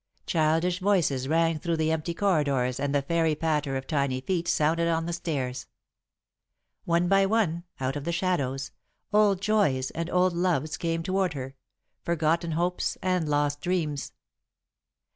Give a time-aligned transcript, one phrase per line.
[0.25, 4.87] Childish voices rang through the empty corridors and the fairy patter of tiny feet sounded
[4.87, 5.67] on the stairs.
[6.85, 8.71] One by one, out of the shadows,
[9.13, 11.55] old joys and old loves came toward her;
[12.03, 14.11] forgotten hopes and lost dreams.